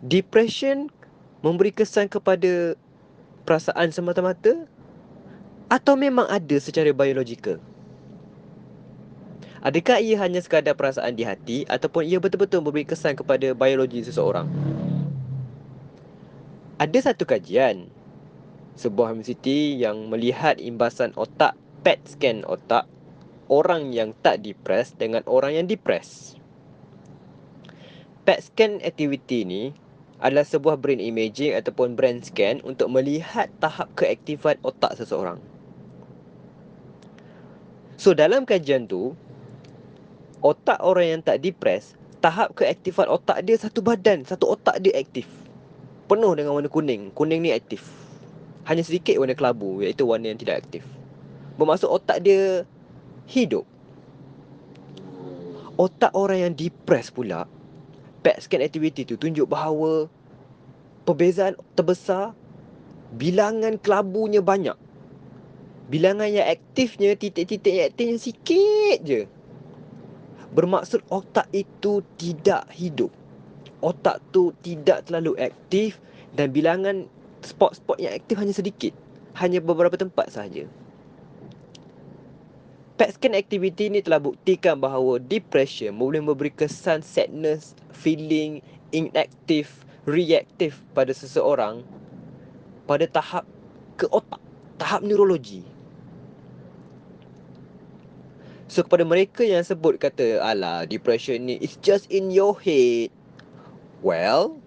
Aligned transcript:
depression 0.00 0.88
memberi 1.44 1.72
kesan 1.72 2.08
kepada 2.08 2.76
perasaan 3.44 3.92
semata-mata 3.92 4.64
atau 5.68 5.94
memang 5.96 6.24
ada 6.28 6.56
secara 6.56 6.92
biologikal? 6.92 7.60
Adakah 9.60 10.00
ia 10.00 10.16
hanya 10.24 10.40
sekadar 10.40 10.72
perasaan 10.72 11.12
di 11.12 11.24
hati 11.28 11.68
ataupun 11.68 12.08
ia 12.08 12.16
betul-betul 12.16 12.64
memberi 12.64 12.88
kesan 12.88 13.12
kepada 13.12 13.52
biologi 13.52 14.00
seseorang? 14.00 14.48
Ada 16.80 17.12
satu 17.12 17.28
kajian 17.28 17.92
sebuah 18.72 19.12
universiti 19.12 19.76
yang 19.76 20.08
melihat 20.08 20.56
imbasan 20.56 21.12
otak 21.12 21.60
PET 21.84 22.00
scan 22.08 22.40
otak 22.48 22.88
orang 23.52 23.92
yang 23.92 24.16
tak 24.24 24.40
depres 24.40 24.96
dengan 24.96 25.20
orang 25.28 25.60
yang 25.60 25.68
depres. 25.68 26.40
PET 28.24 28.40
scan 28.48 28.80
activity 28.80 29.44
ni 29.44 29.62
adalah 30.20 30.44
sebuah 30.44 30.76
brain 30.76 31.00
imaging 31.00 31.56
ataupun 31.56 31.96
brain 31.96 32.20
scan 32.20 32.60
untuk 32.62 32.92
melihat 32.92 33.48
tahap 33.56 33.88
keaktifan 33.96 34.60
otak 34.60 34.92
seseorang. 35.00 35.40
So 37.96 38.12
dalam 38.12 38.44
kajian 38.44 38.88
tu, 38.88 39.16
otak 40.44 40.80
orang 40.80 41.16
yang 41.16 41.20
tak 41.24 41.40
depres, 41.40 41.96
tahap 42.20 42.52
keaktifan 42.52 43.08
otak 43.08 43.44
dia 43.44 43.56
satu 43.56 43.80
badan, 43.80 44.24
satu 44.24 44.56
otak 44.56 44.80
dia 44.84 44.96
aktif. 44.96 45.24
Penuh 46.08 46.36
dengan 46.36 46.56
warna 46.56 46.68
kuning. 46.68 47.12
Kuning 47.16 47.40
ni 47.40 47.52
aktif. 47.52 47.84
Hanya 48.68 48.84
sedikit 48.84 49.16
warna 49.16 49.32
kelabu 49.32 49.80
iaitu 49.80 50.04
warna 50.04 50.28
yang 50.32 50.40
tidak 50.40 50.64
aktif. 50.64 50.84
Bermaksud 51.56 51.88
otak 51.88 52.20
dia 52.20 52.68
hidup. 53.28 53.64
Otak 55.80 56.12
orang 56.12 56.44
yang 56.44 56.52
depres 56.52 57.08
pula, 57.08 57.48
PET 58.20 58.36
scan 58.44 58.60
activity 58.60 59.08
tu 59.08 59.16
tunjuk 59.16 59.48
bahawa 59.48 60.06
perbezaan 61.08 61.56
terbesar 61.74 62.36
bilangan 63.16 63.80
kelabunya 63.80 64.44
banyak. 64.44 64.76
Bilangan 65.90 66.30
yang 66.30 66.46
aktifnya 66.46 67.18
titik-titik 67.18 67.74
yang 67.74 67.88
aktifnya 67.90 68.18
sikit 68.20 68.98
je 69.02 69.20
bermaksud 70.54 71.02
otak 71.10 71.46
itu 71.54 72.02
tidak 72.18 72.66
hidup. 72.74 73.10
Otak 73.80 74.20
tu 74.30 74.52
tidak 74.60 75.08
terlalu 75.08 75.38
aktif 75.40 75.96
dan 76.36 76.52
bilangan 76.52 77.08
spot-spot 77.40 77.96
yang 77.96 78.12
aktif 78.12 78.36
hanya 78.36 78.54
sedikit. 78.54 78.92
Hanya 79.38 79.62
beberapa 79.62 79.94
tempat 79.96 80.34
sahaja. 80.34 80.66
PET 83.00 83.16
scan 83.16 83.32
activity 83.32 83.88
ni 83.88 84.04
telah 84.04 84.20
buktikan 84.20 84.76
bahawa 84.76 85.16
depression 85.16 85.96
boleh 85.96 86.20
memberi 86.20 86.52
kesan 86.52 87.00
sadness, 87.00 87.72
feeling, 87.96 88.60
inactive, 88.92 89.72
reactive 90.04 90.76
pada 90.92 91.08
seseorang 91.08 91.80
pada 92.84 93.08
tahap 93.08 93.48
ke 93.96 94.04
otak, 94.12 94.36
tahap 94.76 95.00
neurologi. 95.00 95.64
So 98.68 98.84
kepada 98.84 99.08
mereka 99.08 99.48
yang 99.48 99.64
sebut 99.64 99.96
kata 99.96 100.44
Alah 100.44 100.84
depression 100.84 101.48
ni 101.48 101.56
It's 101.58 101.80
just 101.82 102.06
in 102.06 102.30
your 102.30 102.54
head 102.54 103.10
Well 103.98 104.62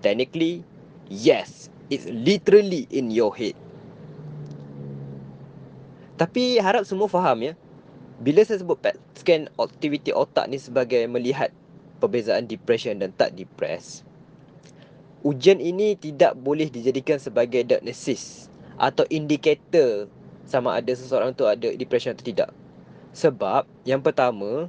Technically 0.00 0.64
Yes 1.12 1.68
It's 1.92 2.08
literally 2.08 2.88
in 2.88 3.12
your 3.12 3.36
head 3.36 3.52
Tapi 6.16 6.56
harap 6.56 6.88
semua 6.88 7.04
faham 7.04 7.52
ya 7.52 7.52
Bila 8.22 8.46
saya 8.46 8.62
sebut 8.62 8.78
PET 8.78 8.96
scan 9.18 9.50
activity 9.58 10.14
otak 10.14 10.46
ni 10.46 10.60
sebagai 10.60 11.06
melihat 11.10 11.50
Perbezaan 11.98 12.46
depression 12.46 12.98
dan 13.00 13.10
tak 13.14 13.34
depres 13.34 14.06
Ujian 15.24 15.58
ini 15.58 15.96
tidak 15.96 16.36
boleh 16.36 16.68
dijadikan 16.68 17.16
sebagai 17.16 17.64
diagnosis 17.64 18.52
Atau 18.76 19.08
indikator 19.08 20.06
sama 20.44 20.76
ada 20.76 20.92
seseorang 20.92 21.32
tu 21.32 21.48
ada 21.48 21.72
depression 21.72 22.12
atau 22.12 22.26
tidak 22.26 22.50
sebab 23.14 23.62
yang 23.86 24.02
pertama 24.02 24.66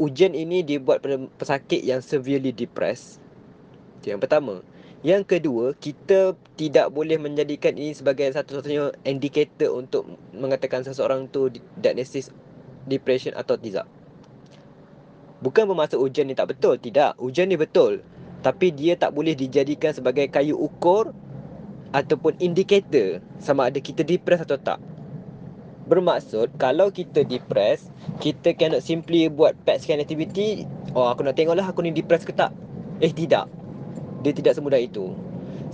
ujian 0.00 0.32
ini 0.32 0.64
dibuat 0.64 1.04
pada 1.04 1.20
pesakit 1.36 1.84
yang 1.84 2.00
severely 2.00 2.50
depressed. 2.50 3.20
Itu 4.00 4.16
yang 4.16 4.20
pertama. 4.22 4.64
Yang 5.04 5.36
kedua, 5.36 5.76
kita 5.76 6.32
tidak 6.56 6.88
boleh 6.88 7.20
menjadikan 7.20 7.76
ini 7.76 7.92
sebagai 7.92 8.24
satu-satunya 8.32 8.88
indikator 9.04 9.76
untuk 9.76 10.08
mengatakan 10.32 10.80
seseorang 10.80 11.28
tu 11.28 11.52
diagnosis 11.76 12.32
depression 12.88 13.36
atau 13.36 13.60
tidak. 13.60 13.84
Bukan 15.44 15.68
bermaksud 15.68 16.00
ujian 16.00 16.24
ni 16.24 16.32
tak 16.32 16.56
betul, 16.56 16.80
tidak. 16.80 17.20
Ujian 17.20 17.52
ni 17.52 17.60
betul. 17.60 18.00
Tapi 18.40 18.72
dia 18.72 18.96
tak 18.96 19.12
boleh 19.12 19.36
dijadikan 19.36 19.92
sebagai 19.92 20.24
kayu 20.32 20.56
ukur 20.56 21.12
ataupun 21.92 22.40
indikator 22.40 23.20
sama 23.36 23.68
ada 23.68 23.84
kita 23.84 24.00
depressed 24.08 24.48
atau 24.48 24.56
tak. 24.56 24.80
Bermaksud 25.84 26.56
kalau 26.56 26.88
kita 26.88 27.28
depressed 27.28 27.92
Kita 28.16 28.56
cannot 28.56 28.80
simply 28.80 29.28
buat 29.28 29.52
PET 29.68 29.84
scan 29.84 30.00
activity 30.00 30.64
Oh 30.96 31.12
aku 31.12 31.28
nak 31.28 31.36
tengok 31.36 31.52
lah 31.52 31.68
aku 31.68 31.84
ni 31.84 31.92
depressed 31.92 32.24
ke 32.24 32.32
tak 32.32 32.56
Eh 33.04 33.12
tidak 33.12 33.52
Dia 34.24 34.32
tidak 34.32 34.56
semudah 34.56 34.80
itu. 34.80 35.12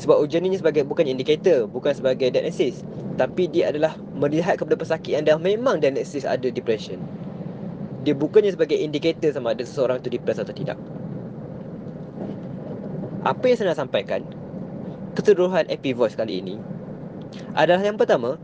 Sebab 0.00 0.18
ujian 0.20 0.42
ini 0.42 0.56
sebagai 0.56 0.82
bukan 0.88 1.04
indikator 1.04 1.68
Bukan 1.70 1.92
sebagai 1.92 2.32
diagnosis. 2.32 2.82
Tapi 3.14 3.46
dia 3.46 3.70
adalah 3.70 3.94
melihat 4.16 4.58
kepada 4.58 4.74
pesakit 4.74 5.14
yang 5.14 5.24
dah 5.24 5.38
memang 5.38 5.78
diagnosis 5.78 6.26
ada 6.26 6.50
depression. 6.50 6.98
Dia 8.02 8.16
bukannya 8.16 8.50
sebagai 8.50 8.80
indikator 8.80 9.30
sama 9.30 9.52
ada 9.52 9.62
seseorang 9.62 10.00
tu 10.00 10.08
depressed 10.08 10.42
atau 10.42 10.56
tidak. 10.56 10.80
Apa 13.22 13.52
yang 13.52 13.56
saya 13.60 13.68
nak 13.76 13.80
sampaikan? 13.84 14.24
Keseluruhan 15.12 15.68
Epi 15.68 15.92
Voice 15.92 16.14
kali 16.14 16.40
ini 16.40 16.56
Adalah 17.52 17.84
yang 17.84 18.00
pertama 18.00 18.40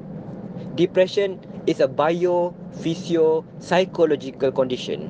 Depression 0.76 1.40
is 1.64 1.80
a 1.80 1.88
bio, 1.88 2.52
physio, 2.84 3.44
psychological 3.60 4.52
condition. 4.52 5.08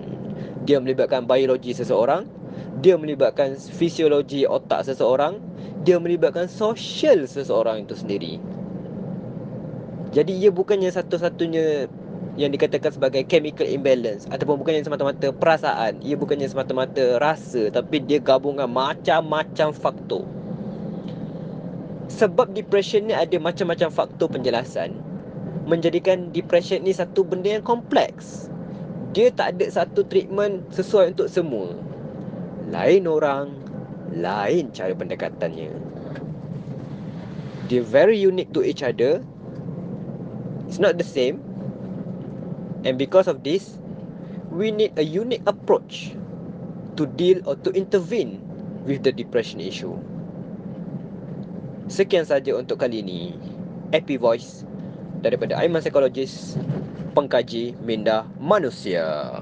Dia 0.62 0.78
melibatkan 0.78 1.26
biologi 1.26 1.74
seseorang, 1.74 2.26
dia 2.80 2.94
melibatkan 3.00 3.56
fisiologi 3.56 4.44
otak 4.44 4.84
seseorang, 4.84 5.40
dia 5.86 5.96
melibatkan 5.96 6.50
sosial 6.50 7.24
seseorang 7.24 7.88
itu 7.88 7.96
sendiri. 7.96 8.36
Jadi 10.12 10.32
ia 10.32 10.48
bukannya 10.52 10.88
satu-satunya 10.88 11.88
yang 12.36 12.52
dikatakan 12.52 12.92
sebagai 12.92 13.24
chemical 13.24 13.64
imbalance 13.64 14.28
ataupun 14.28 14.60
bukannya 14.60 14.84
semata-mata 14.84 15.32
perasaan, 15.32 16.00
ia 16.04 16.16
bukannya 16.20 16.48
semata-mata 16.48 17.16
rasa 17.16 17.72
tapi 17.72 18.04
dia 18.04 18.20
gabungan 18.20 18.68
macam-macam 18.68 19.72
faktor. 19.72 20.24
Sebab 22.12 22.54
depression 22.54 23.08
ni 23.08 23.14
ada 23.16 23.34
macam-macam 23.40 23.88
faktor 23.90 24.30
penjelasan 24.30 24.94
menjadikan 25.66 26.30
depression 26.30 26.86
ni 26.86 26.94
satu 26.94 27.26
benda 27.26 27.58
yang 27.58 27.64
kompleks. 27.66 28.46
Dia 29.10 29.34
tak 29.34 29.58
ada 29.58 29.66
satu 29.66 30.06
treatment 30.06 30.62
sesuai 30.70 31.18
untuk 31.18 31.26
semua. 31.26 31.74
Lain 32.66 33.06
orang, 33.06 33.54
lain 34.10 34.74
cara 34.74 34.90
pendekatannya. 34.90 35.70
Dia 37.66 37.82
very 37.82 38.18
unique 38.18 38.50
to 38.54 38.62
each 38.62 38.82
other. 38.82 39.22
It's 40.66 40.82
not 40.82 40.98
the 40.98 41.06
same. 41.06 41.42
And 42.86 42.98
because 42.98 43.26
of 43.26 43.42
this, 43.42 43.78
we 44.50 44.70
need 44.70 44.94
a 44.98 45.02
unique 45.02 45.42
approach 45.46 46.14
to 46.98 47.06
deal 47.18 47.42
or 47.46 47.58
to 47.66 47.70
intervene 47.74 48.42
with 48.86 49.02
the 49.02 49.10
depression 49.10 49.58
issue. 49.58 49.94
Sekian 51.86 52.26
saja 52.26 52.54
untuk 52.58 52.82
kali 52.82 53.02
ini. 53.02 53.34
Happy 53.94 54.18
Voice 54.18 54.66
daripada 55.22 55.54
Aiman 55.58 55.78
Psikologis 55.78 56.58
Pengkaji 57.14 57.78
Minda 57.86 58.26
Manusia. 58.42 59.38